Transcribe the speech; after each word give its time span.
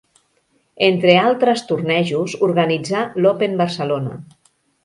Entre 0.85 1.17
altres 1.25 1.61
tornejos, 1.73 2.35
organitzà 2.49 3.07
l'Open 3.27 3.55
Barcelona. 3.65 4.19